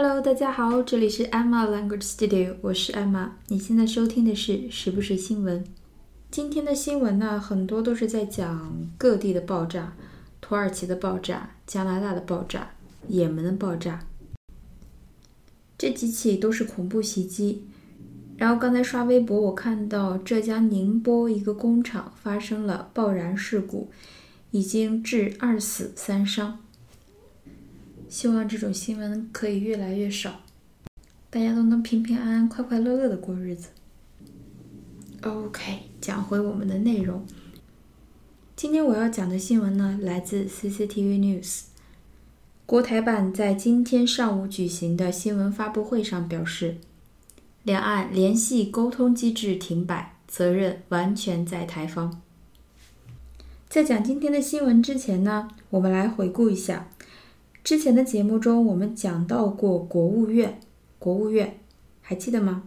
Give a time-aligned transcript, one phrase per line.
[0.00, 3.30] Hello，大家好，这里是 Emma Language Studio，我是 Emma。
[3.48, 5.64] 你现在收听的是时不时新闻。
[6.30, 9.96] 今天的新闻呢，很多都是在讲各地的爆炸，
[10.40, 12.70] 土耳其的爆炸、加拿大的爆炸、
[13.08, 14.06] 也门的爆炸，
[15.76, 17.66] 这几起都是恐怖袭击。
[18.36, 23.90] 然后刚才刷微博，我看到浙江宁波一个工厂发生了爆燃事故，
[24.52, 26.60] 已经致二死三伤。
[28.08, 30.40] 希望这种新闻可以越来越少，
[31.28, 33.68] 大家都能平平安安、快快乐乐的过日子。
[35.22, 37.26] OK，讲回我们的内容。
[38.56, 41.64] 今天我要讲的新闻呢，来自 CCTV News。
[42.64, 46.78] 国台办在今天上午举行的新闻发布会上表示，
[47.62, 52.22] 两岸联系沟通机制停摆，责任完全在台方。
[53.68, 56.88] 在讲今天的新闻之前呢，我们来回顾一下。
[57.68, 60.58] 之前的节目中，我们讲到过国务院，
[60.98, 61.60] 国务院
[62.00, 62.62] 还记得吗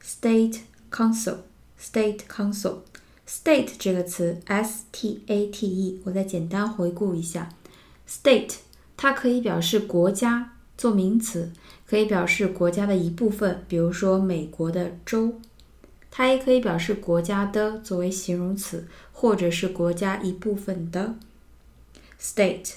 [0.00, 0.60] ？State
[0.92, 7.48] Council，State Council，State 这个词，S T A T E，我再简单回顾一下
[8.08, 8.58] ，State
[8.96, 11.50] 它可以表示国家做名词，
[11.84, 15.34] 可以表示国家的一部分，比如说美国的州，
[16.12, 21.16] 它也可以表示国家的作为形容词，或者是国家一部分的
[22.20, 22.74] State。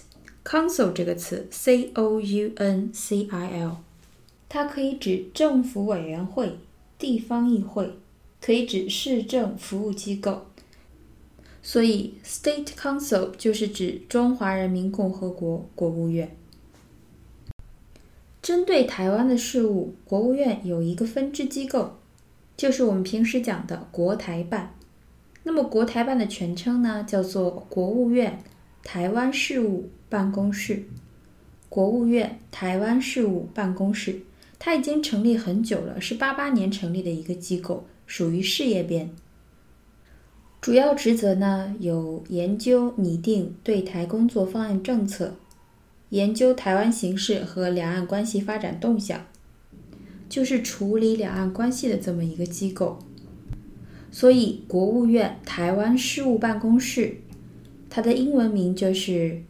[0.48, 3.80] Council 这个词，C O U N C I L，
[4.48, 6.58] 它可以指政府委员会、
[6.98, 7.92] 地方议会，
[8.40, 10.46] 可以指市政服务机构。
[11.62, 16.34] 所以，State Council 就是指中华人民共和国国务院。
[18.42, 21.98] 针对台湾的事务，国务院有一个分支机构，
[22.56, 24.74] 就是我们平时讲的国台办。
[25.44, 28.42] 那么，国台办的全称呢，叫做国务院
[28.88, 29.90] 台湾事务。
[30.10, 30.84] 办公室，
[31.68, 34.22] 国务院台湾事务办公室，
[34.58, 39.10] 它已经成立很久了，是八八年成立的一个机构，属于事业编。
[40.62, 45.36] 主要职责呢有研究拟定对台工作方案政策，
[46.12, 49.26] 研究台湾形势和两岸关系发展动向，
[50.30, 52.98] 就是处理两岸关系的这么一个机构。
[54.10, 57.18] 所以，国务院台湾事务办公室，
[57.90, 59.42] 它的英文名就是。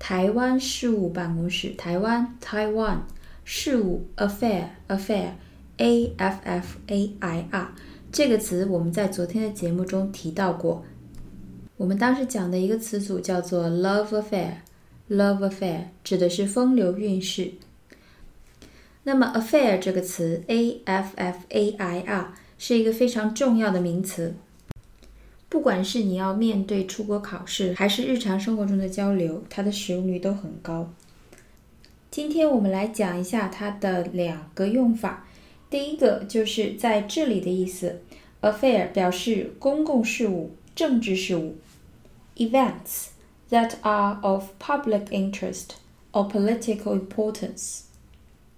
[0.00, 3.00] 台湾事务办公室，台湾 Taiwan
[3.44, 5.32] 事务 affair affair
[5.76, 7.74] a f f a i r
[8.10, 10.82] 这个词我们在昨天的节目中提到过。
[11.76, 14.54] 我们当时讲的一个词组叫做 love affair
[15.10, 17.52] love affair 指的是风流韵事。
[19.02, 24.34] 那么 affair 这个词 a f f a i r 是一个非常重要的名词。
[25.50, 30.88] 不管是你要面对出国考试，还是日常生活中的交流，它的使用率都很高。
[32.08, 35.26] 今天我们来讲一下它的两个用法。
[35.68, 38.00] 第一个就是在这里的意思
[38.40, 41.56] ，affair 表示公共事务、政治事务
[42.36, 43.08] ，events
[43.50, 45.70] that are of public interest
[46.12, 47.80] or political importance。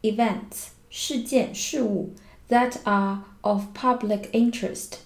[0.02, 2.10] events 事件、事物
[2.50, 4.98] that are of public interest。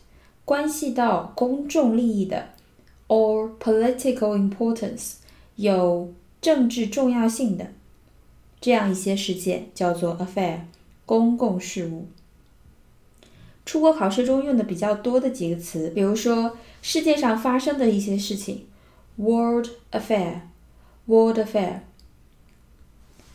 [0.47, 2.51] 关系到公众利益的
[3.09, 5.15] ，or political importance，
[5.57, 7.73] 有政治重要性的
[8.61, 10.61] 这样一些事件叫做 affair，
[11.05, 12.07] 公共事务。
[13.65, 18.67] 出国考试中用的比较多的几个词，比如说世界上发生的一些事情
[19.17, 21.81] ，world affair，world affair。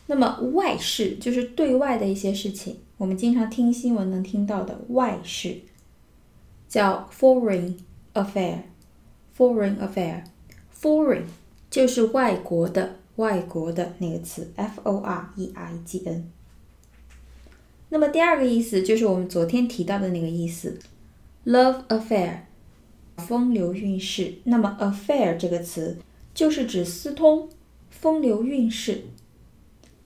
[0.06, 5.58] 那么外事就是对外的一些事情，我们经常听新闻能听到的外事。
[6.72, 7.74] 叫 foreign
[8.14, 11.24] affair，foreign affair，foreign
[11.68, 16.30] 就是外国的、外国的那个词，f o r e i g n。
[17.90, 20.78] 那么第二个意思就是我们昨天提到的那个意思
[21.44, 22.38] ，love affair，
[23.18, 24.36] 风流韵事。
[24.44, 25.98] 那么 affair 这个词
[26.32, 27.50] 就是指私通、
[27.90, 29.02] 风流韵事，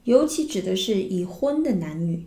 [0.02, 2.26] 尤其指的是已婚的男女。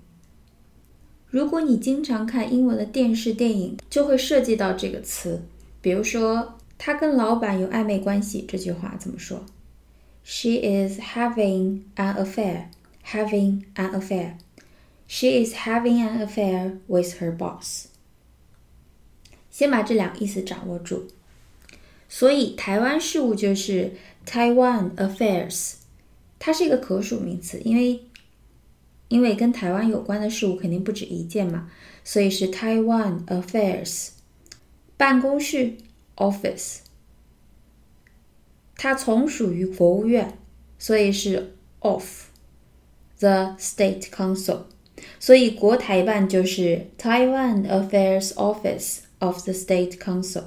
[1.32, 5.44] 如果你经常看英文的电视电影，就会涉及到这个词。
[5.80, 9.46] 比如说，他跟老板有暧昧关系，这句话怎么说
[10.24, 12.64] ？She is having an affair.
[13.06, 14.34] Having an affair.
[15.08, 17.86] She is having an affair with her boss.
[19.52, 21.08] 先把这两个意思掌握住。
[22.08, 23.94] 所以，台湾事务就是
[24.26, 25.74] Taiwan affairs，
[26.40, 28.02] 它是一个可数名词，因为。
[29.10, 31.70] 因为跟台湾有关的事物肯定不止一件嘛，
[32.04, 34.12] 所以是 Taiwan Affairs
[34.96, 35.76] 办公室
[36.16, 36.78] Office。
[38.78, 40.38] 它从属于国务院，
[40.78, 42.30] 所以是 of。
[43.20, 44.62] the State Council。
[45.20, 50.44] 所以国台办就是 Taiwan Affairs Office of the State Council。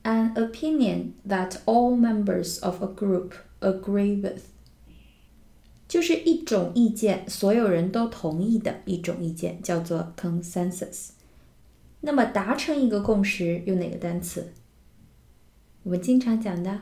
[0.03, 4.43] ：An opinion that all members of a group agree with，
[5.89, 11.11] 就是一种意见，所有人都同意的一种意见，叫做 consensus。
[12.01, 14.53] 那么达成一个共识用哪个单词？
[15.85, 16.81] 我们经常讲的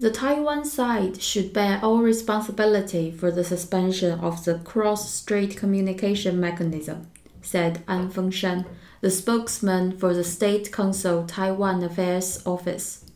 [0.05, 7.07] The Taiwan side should bear all responsibility for the suspension of the cross-strait communication mechanism,
[7.41, 8.67] said An Fengshan,
[9.01, 13.07] the spokesman for the State Council Taiwan Affairs Office.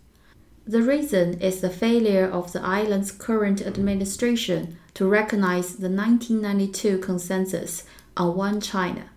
[0.66, 7.84] The reason is the failure of the island's current administration to recognize the 1992 consensus
[8.16, 9.10] on One China.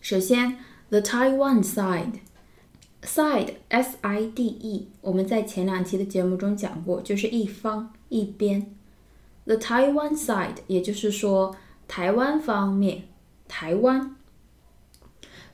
[0.00, 0.56] 首先
[0.90, 2.25] ，the Taiwan side。
[3.02, 8.74] Side s i d e，我们在前两期的节目中讲过，就是一方一边。
[9.44, 11.56] the Taiwan side，也就是说
[11.86, 13.04] 台湾方面，
[13.46, 14.16] 台湾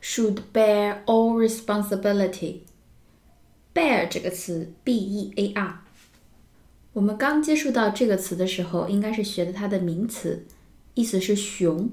[0.03, 2.61] should bear all responsibility。
[3.75, 5.83] bear 这个词，b e a r
[6.95, 10.47] 我们刚接触到这个词的时候，应该是学的它的名词，
[10.95, 11.91] 意思是熊。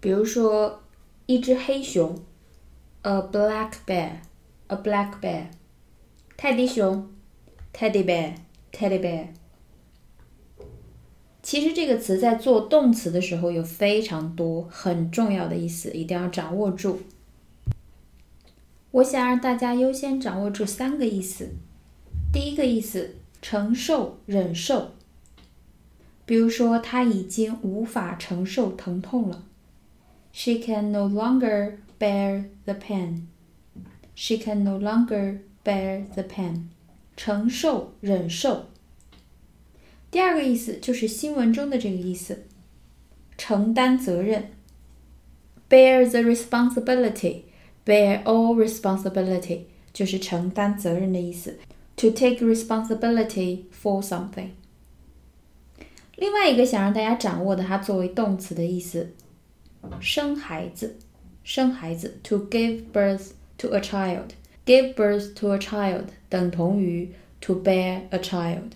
[0.00, 0.80] 比如说，
[1.26, 2.20] 一只黑熊
[3.02, 5.44] ，a black bear，a black bear，
[6.36, 7.10] 泰迪熊
[7.72, 9.26] ，teddy bear，teddy bear。
[11.42, 17.00] 其实这个词在做动词的时候有非常多很重要的意思，一定要掌握住。
[18.90, 21.50] 我想让大家优先掌握住三个意思。
[22.32, 23.16] 第一个意思。
[23.42, 24.90] 承受、忍受。
[26.26, 29.44] 比如说，他已经无法承受疼痛了。
[30.30, 33.27] She can no longer bear the pain.
[34.15, 36.69] She can no longer bear the pain.
[37.15, 38.67] 承受、忍受。
[40.11, 42.45] 第二个意思就是新闻中的这个意思，
[43.37, 44.51] 承担责任。
[45.69, 47.43] Bear the responsibility.
[47.85, 51.59] Bear all responsibility 就是承担责任的意思。
[51.97, 54.49] to take responsibility for something。
[56.15, 59.13] 另外一个想让大家掌握的，它作为动词的意思，
[59.99, 60.97] 生孩子，
[61.42, 68.72] 生孩子，to give birth to a child，give birth to a child 等同于 to bear a child。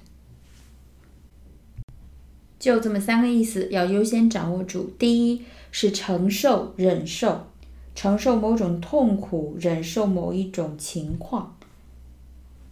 [2.58, 4.90] 就这么三个意思，要优先掌握住。
[4.98, 7.46] 第一是承受、忍受，
[7.94, 11.56] 承受某种痛苦，忍受某一种情况。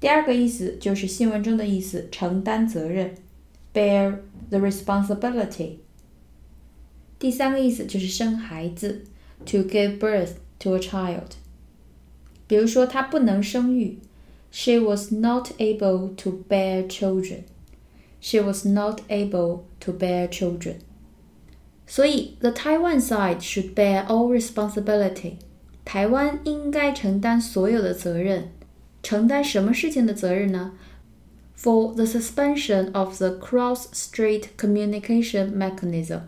[0.00, 3.14] 第二个意思就是新闻中的意思，承担责任
[3.74, 4.16] ，bear
[4.48, 5.76] the responsibility。
[7.18, 9.04] 第三个意思就是生孩子
[9.45, 11.35] ，to give birth to a child。
[12.47, 13.99] 比如说，她不能生育，
[14.51, 20.77] she was not able to bear children。she was not able to bear children。
[21.85, 25.35] 所以，the Taiwan side should bear all responsibility。
[25.85, 28.49] 台湾应该承担所有的责任。
[29.03, 30.73] 承担什么事情的责任呢？
[31.55, 36.23] For the suspension of the cross-strait communication mechanism，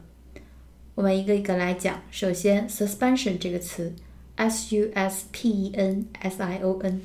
[0.96, 2.02] 我们一个一个来讲。
[2.12, 3.94] 首先，suspension 这个词，
[4.36, 7.02] s u s p e n s i o n，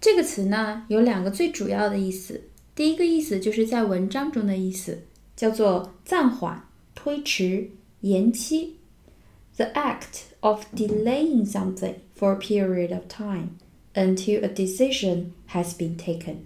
[0.00, 2.42] 这个词呢有两个最主要的意思。
[2.74, 5.02] 第一个意思就是在文章中的意思，
[5.36, 8.76] 叫做暂缓、推迟、延期。
[9.56, 13.50] The act of delaying something for a period of time
[13.94, 16.38] until a decision has been taken.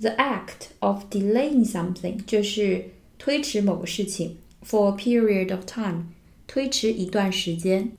[0.00, 2.86] The act of delaying something 就是
[3.18, 6.06] 推迟某个事情 for a period of time，
[6.46, 7.92] 推迟一段时间，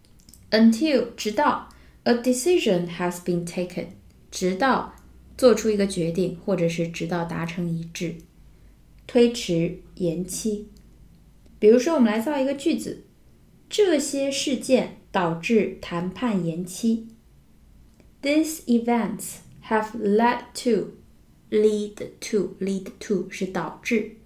[0.52, 1.70] until 直到
[2.04, 3.88] a decision has been taken，
[4.30, 4.96] 直到
[5.38, 8.16] 做出一个决定，或者是直到达成一致，
[9.08, 10.68] 推迟、延期。
[11.60, 13.04] 比如说，我们来造一个句子：
[13.70, 17.08] 这些事件导致谈判延期。
[18.22, 20.96] These events have led to
[21.50, 24.18] lead to lead to 是导致，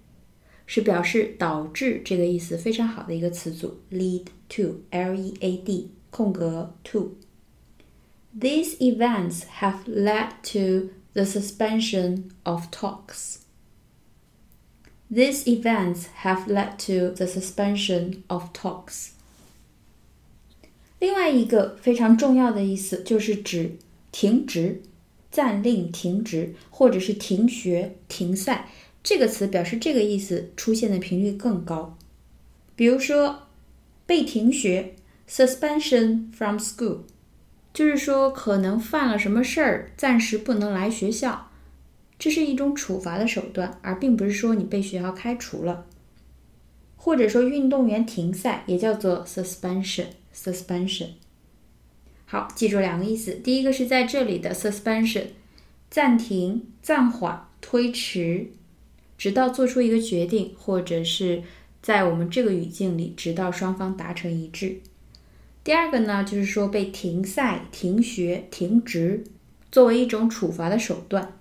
[0.73, 3.81] 是表示导致这个意思非常好的一个词组。
[3.91, 7.17] lead to l e a d 空格 to。
[8.39, 13.39] These events have led to the suspension of talks.
[15.11, 19.09] These events have led to the suspension of talks.
[20.99, 23.77] 另外一个非常重要的意思就是指
[24.13, 24.81] 停职、
[25.29, 28.69] 暂令停职，或者是停学、停赛。
[29.03, 31.97] 这个词表示这个意思出现的频率更高。
[32.75, 33.47] 比如说，
[34.05, 34.95] 被停学
[35.29, 36.99] （suspension from school）。
[37.73, 41.49] 就是说，可能犯了什么事儿，暂时不能来学校，
[42.19, 45.85] 这是一种处罚的手段，而并不是说你被学校开除了。
[46.97, 51.07] 或者说，运动员停赛也叫做 suspension，suspension。
[52.25, 55.27] 好，记住两个意思，第一个是在这里的 suspension，
[55.89, 58.51] 暂停、暂缓、推迟，
[59.21, 61.43] 直到做出一个决定，或者是
[61.79, 64.81] 在我们这个语境里，直到双方达成一致。
[65.63, 69.23] 第二个呢，就是说被停赛、停学、停职，
[69.71, 71.37] 作为一种处罚的手段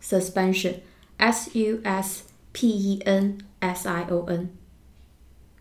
[0.00, 4.50] ，suspension，s u s p e n s i o n。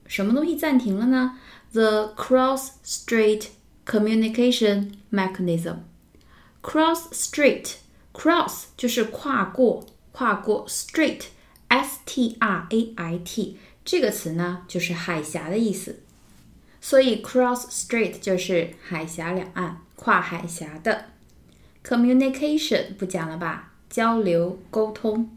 [0.05, 1.39] 什么东西暂停了呢
[1.71, 3.47] ？The cross-strait
[3.87, 5.77] communication mechanism。
[6.61, 11.29] cross-strait，cross 就是跨过，跨过 s t r e e t
[11.75, 15.99] S T R A I T 这个词呢，就是海峡的意思。
[16.79, 21.07] 所以，cross strait 就是海峡两岸、跨海峡的。
[21.83, 23.73] communication 不讲了吧？
[23.89, 25.29] 交流、沟通。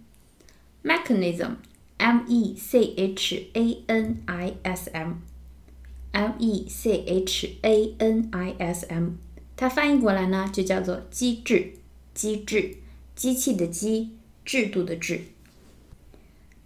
[0.84, 8.54] mechanism，m e c h a n i s m，m e c h a n i
[8.58, 9.10] s m，
[9.56, 11.72] 它翻译过来呢，就叫做机制、
[12.14, 12.76] 机制、
[13.16, 15.22] 机器的机、制度的制。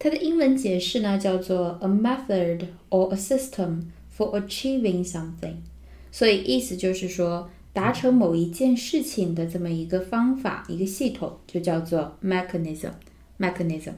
[0.02, 3.82] 它的英文解释呢，叫做 a method or a system。
[4.14, 5.54] For achieving something，
[6.11, 12.90] 所以意思就是说，达成某一件事情的这么一个方法、一个系统，就叫做 mechanism。
[13.38, 13.94] mechanism，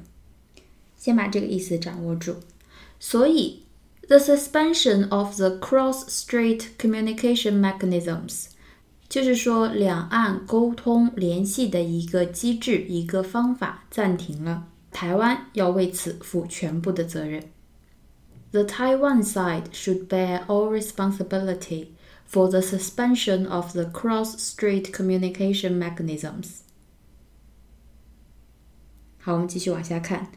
[0.96, 2.36] 先把这个意思掌握住。
[3.00, 3.64] 所以
[4.06, 8.44] ，the suspension of the cross-strait communication mechanisms，
[9.08, 17.43] 就是说两岸沟通联系的一个机制、一个方法暂停了，台湾要为此负全部的责任。
[18.51, 21.89] The Taiwan side should bear all responsibility
[22.27, 26.61] for the suspension of the cross-strait communication mechanisms.
[29.19, 30.31] 好，我们继续往下看。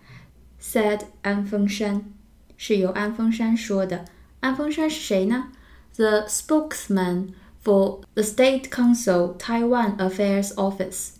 [0.61, 2.13] Said 安峰山
[2.57, 4.05] 是由安峰山说的。
[4.41, 5.53] 安峰山是谁呢？
[5.97, 11.16] The spokesman for the State Council Taiwan Affairs Office.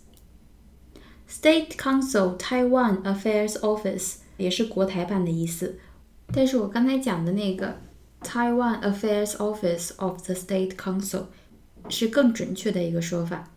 [1.28, 5.78] State Council Taiwan Affairs Office 也是国台办的意思。
[6.32, 7.78] 但是我刚才讲的那个
[8.22, 11.26] Taiwan Affairs Office of the State Council
[11.88, 13.50] 是更准确的一个说法。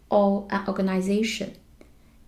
[0.09, 1.49] or an organization，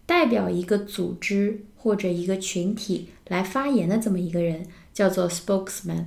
[0.04, 6.06] 代表一个组织或者一个群体来发言的这么一个人，叫做 spokesman，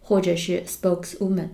[0.00, 1.50] 或者是 spokeswoman。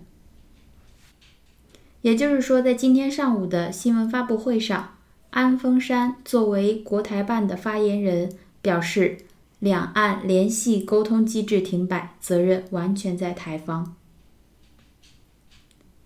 [2.00, 4.96] 也就是说，在今天上午的新闻发布会上，
[5.32, 9.18] 安峰山作为国台办的发言人表示。
[9.62, 13.94] 两岸联系沟通机制停摆，责任完全在台方。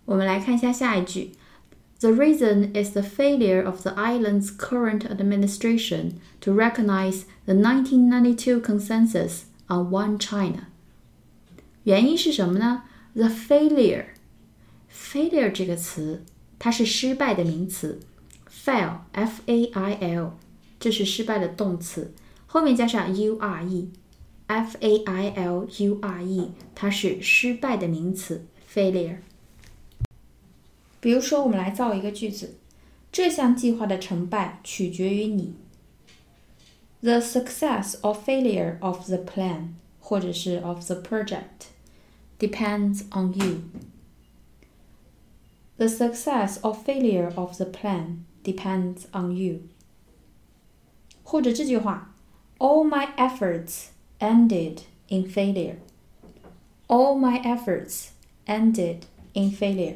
[0.05, 1.31] 我们来看一下下一句。
[2.01, 9.91] The reason is the failure of the island's current administration to recognize the 1992 consensus on
[9.91, 10.67] One China.
[11.85, 12.83] 原因是什么呢
[13.15, 14.05] ？The failure,
[14.93, 16.25] failure 这个词，
[16.59, 18.01] 它是失败的名词
[18.66, 20.32] ，fail, f-a-i-l，
[20.80, 22.14] 这是失败的动词，
[22.48, 23.92] 后面加上 u-r-e,
[24.48, 24.92] f-a-i-l-u-r-e，
[26.74, 29.18] 它是失败的名词，failure。
[31.00, 32.56] 比如说，我们来造一个句子：
[33.12, 35.56] 这项计划的成败取决于你。
[37.02, 41.70] The success or failure of the plan，或者是 of the project
[42.38, 43.64] depends on you.
[45.78, 49.62] The success or failure of the plan depends on you.
[51.24, 52.16] 或者这句话：
[52.58, 53.86] All my efforts
[54.20, 55.76] ended in failure.
[56.88, 58.10] All my efforts
[58.46, 59.04] ended
[59.34, 59.96] in failure.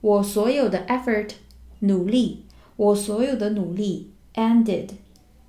[0.00, 1.32] 我所有的 effort
[1.80, 2.44] 努力，
[2.76, 4.90] 我所有的努力 ended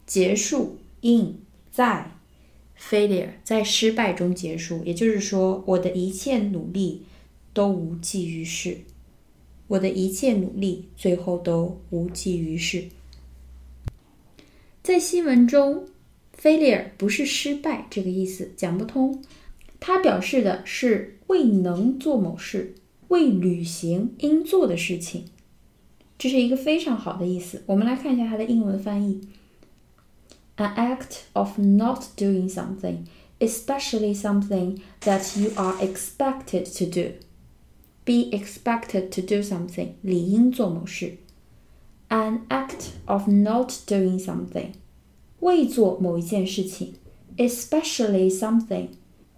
[0.05, 1.39] 结束 in
[1.71, 2.11] 在
[2.79, 7.03] failure 在失败中结束，也就是说，我的一切努力
[7.53, 8.81] 都无济于事。
[9.68, 12.84] 我的一切努力最后都无济于事。
[14.82, 15.86] 在新闻中
[16.40, 19.22] ，failure 不是失败这个意思，讲不通。
[19.80, 22.74] 它表示的是未能做某事。
[23.08, 25.26] 未履行应做的事情，
[26.18, 27.62] 这是一个非常好的意思。
[27.66, 29.20] 我们来看一下它的英文翻译
[30.56, 33.04] ：An act of not doing something,
[33.38, 37.16] especially something that you are expected to do.
[38.05, 41.17] Be expected to do something，理应做某事。
[42.09, 44.69] An act of not doing something，
[45.41, 46.93] 未做某一件事情，
[47.35, 48.87] especially something，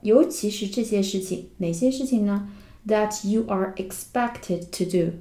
[0.01, 2.51] 尤其是这些事情，哪些事情呢？
[2.85, 5.13] that you are expected to do，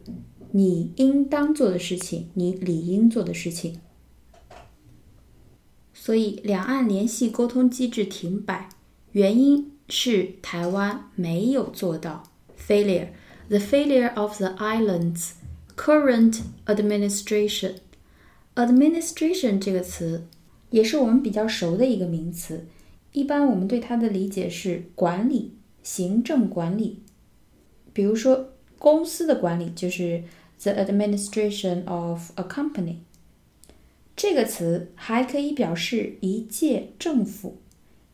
[0.52, 3.80] 你应当做的事情，你理应做的事情。
[5.94, 8.68] 所以，两岸联系沟通机制停摆，
[9.12, 12.24] 原因是台湾没有做到
[12.59, 13.09] failure。
[13.49, 15.34] The failure of the island's
[15.75, 17.75] current administration.
[18.56, 20.25] Administration 这个词
[20.69, 22.65] 也是我们比较熟的一个名词，
[23.12, 25.53] 一般我们对它的理解是管理、
[25.84, 27.01] 行政管理。
[27.91, 30.23] 比如说，公司的管理就是
[30.62, 32.97] the administration of a company。
[34.15, 37.58] 这个词还可以表示一届政府，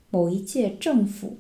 [0.10, 1.38] 某一届政府，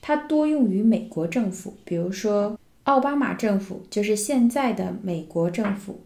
[0.00, 1.74] 它多用于美国政府。
[1.84, 6.00] 比如说，奥巴马政府就是现在的美国政府，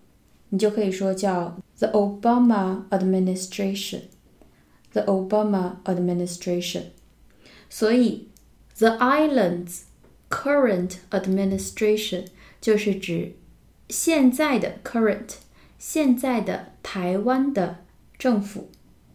[0.50, 4.02] 你就可以说叫 the Obama administration。
[4.92, 6.82] the Obama administration。
[7.68, 8.28] 所以
[8.78, 9.82] ，the islands。
[10.28, 12.24] Current administration
[12.60, 13.36] 就是指
[13.88, 15.36] 现在的 current，
[15.78, 17.84] 现在的台湾的
[18.18, 18.68] 政府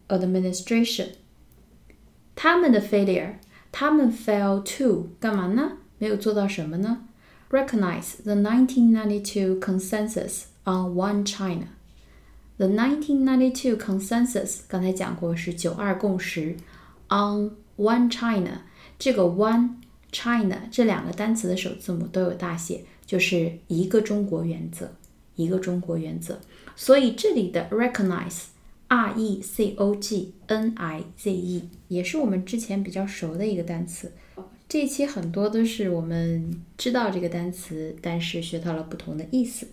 [0.07, 1.07] administration。
[2.33, 3.33] 他们的 failure，
[3.73, 5.79] 他们 fail to 干嘛呢？
[5.97, 7.09] 没有做到什么呢
[7.50, 16.56] ？Recognize the 1992 consensus on One China。The 1992 consensus 刚才讲过是九二共识，
[17.08, 18.62] on One China
[18.98, 24.88] 这个 one。China 这两个单词的首字母都有大写，就是一个中国原则，
[25.34, 26.40] 一个中国原则。
[26.74, 34.12] 所以这里的 recognize，r e c o g n i z e，也是我们之前比较熟的一个单词。
[34.71, 39.67] 这一期很多都是我们知道这个单词，但是学到了不同的意思。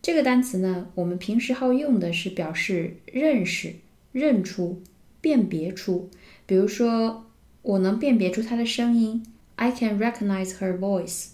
[0.00, 3.74] 这个单词呢，我们平时好用的是表示认识、
[4.12, 4.80] 认出、
[5.20, 6.08] 辨别出，
[6.46, 7.26] 比如说。
[7.60, 11.30] 我能辨别出她的声音，I can recognize her voice。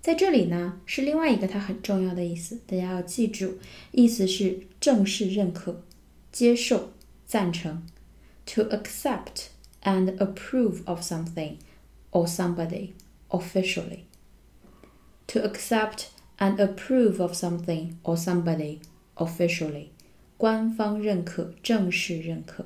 [0.00, 3.58] 在这里呢，是另外一个它很重要的意思，大家要记住，
[3.92, 5.84] 意思是正式认可、
[6.32, 6.94] 接受、
[7.26, 7.86] 赞成
[8.46, 9.48] ，to accept
[9.83, 11.57] and approve of something
[12.11, 12.93] or somebody
[13.29, 18.81] officially。to accept and approve of something or somebody
[19.15, 19.91] officially，
[20.37, 22.65] 官方认可、正式认可。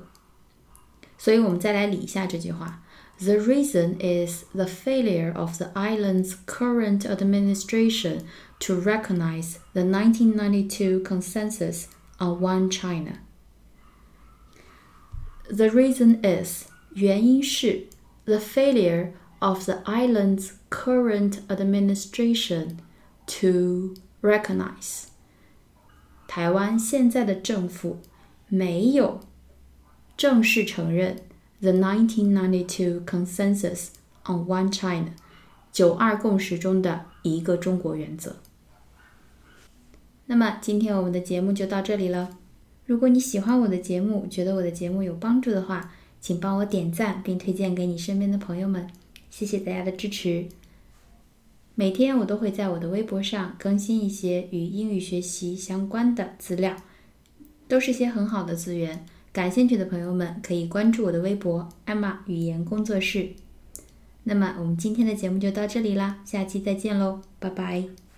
[1.18, 2.82] 所以我们再来理一下这句话。
[3.18, 8.22] The reason is the failure of the island's current administration
[8.60, 11.86] to recognize the 1992 consensus
[12.18, 13.20] on One China.
[15.48, 16.66] The reason is
[16.98, 17.86] 原因是
[18.24, 22.76] the failure of the island's current administration
[23.26, 25.04] to recognize
[26.26, 28.00] 台湾现在的政府
[28.48, 29.20] 没有
[30.16, 31.16] 正式承认
[31.60, 33.88] the 1992 consensus
[34.24, 35.12] on One China
[35.72, 38.36] 九二共识中的 一个中国原则。
[40.26, 42.38] 那么今天我们的节目就到这里了。
[42.86, 48.87] 如果你喜欢我的节目，觉得我的节目有帮助的话， 请帮我点赞并推荐给你身边的朋友们。
[49.29, 50.47] 谢谢大家的支持。
[51.75, 56.75] 每天我都会在我的微博上更新一些与英语学习相关的资料，
[57.67, 59.05] 都是些很好的资源。
[59.31, 63.29] 感兴趣的朋友们可以关注我的微博“艾玛语言工作室”。
[64.25, 68.08] 那么我们今天的节目就到这里啦，下期再见喽，拜拜。